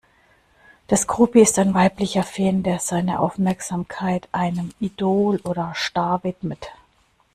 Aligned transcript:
Das 0.87 1.05
Groupie 1.05 1.41
ist 1.41 1.59
ein 1.59 1.75
weiblicher 1.75 2.23
Fan, 2.23 2.63
der 2.63 2.79
seine 2.79 3.19
Aufmerksamkeit 3.19 4.27
einem 4.31 4.71
Idol 4.79 5.39
oder 5.43 5.73
Star 5.75 6.23
widmet. 6.23 6.71